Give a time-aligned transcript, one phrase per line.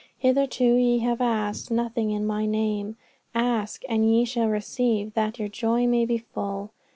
[0.17, 2.95] Hitherto ye have asked nothing in My name;
[3.35, 6.71] ask, and ye shall receive, that your joy may be full.